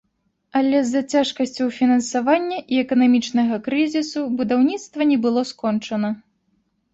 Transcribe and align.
Але 0.59 0.77
з-за 0.85 1.01
цяжкасцяў 1.17 1.67
фінансавання 1.79 2.57
і 2.77 2.79
эканамічнага 2.85 3.55
крызісу, 3.69 4.25
будаўніцтва 4.41 5.01
не 5.13 5.17
было 5.27 5.45
скончана. 5.53 6.09